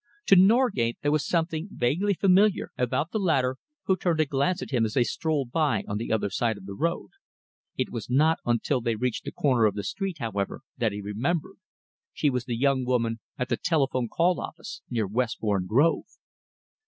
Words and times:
To 0.25 0.35
Norgate 0.35 0.97
there 1.03 1.11
was 1.11 1.23
something 1.27 1.67
vaguely 1.71 2.15
familiar 2.15 2.71
about 2.75 3.11
the 3.11 3.19
latter, 3.19 3.57
who 3.83 3.95
turned 3.95 4.17
to 4.17 4.25
glance 4.25 4.59
at 4.63 4.71
him 4.71 4.83
as 4.83 4.95
they 4.95 5.03
strolled 5.03 5.51
by 5.51 5.83
on 5.87 5.97
the 5.97 6.11
other 6.11 6.31
side 6.31 6.57
of 6.57 6.65
the 6.65 6.73
road. 6.73 7.11
It 7.77 7.91
was 7.91 8.09
not 8.09 8.39
until 8.43 8.81
they 8.81 8.95
reached 8.95 9.25
the 9.25 9.31
corner 9.31 9.65
of 9.67 9.75
the 9.75 9.83
street, 9.83 10.17
however, 10.17 10.61
that 10.75 10.91
he 10.91 11.01
remembered. 11.03 11.57
She 12.13 12.31
was 12.31 12.45
the 12.45 12.57
young 12.57 12.83
woman 12.83 13.19
at 13.37 13.49
the 13.49 13.57
telephone 13.57 14.07
call 14.07 14.39
office 14.41 14.81
near 14.89 15.05
Westbourne 15.05 15.67
Grove! 15.67 16.05